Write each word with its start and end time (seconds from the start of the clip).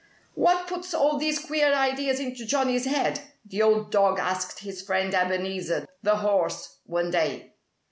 "What 0.33 0.65
puts 0.65 0.95
all 0.95 1.19
these 1.19 1.37
queer 1.45 1.71
ideas 1.75 2.19
into 2.19 2.43
Johnnie's 2.43 2.85
head?" 2.85 3.21
the 3.45 3.61
old 3.61 3.91
dog 3.91 4.17
asked 4.17 4.61
his 4.61 4.81
friend 4.81 5.13
Ebenezer, 5.13 5.87
the 6.01 6.15
horse, 6.17 6.79
one 6.87 7.11
day. 7.11 7.53